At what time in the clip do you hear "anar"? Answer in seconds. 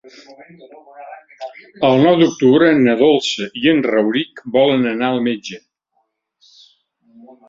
4.93-5.11